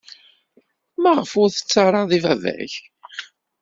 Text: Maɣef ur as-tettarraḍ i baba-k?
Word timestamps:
Maɣef 1.01 1.31
ur 1.41 1.47
as-tettarraḍ 1.49 2.09
i 2.17 2.19
baba-k? 2.23 2.73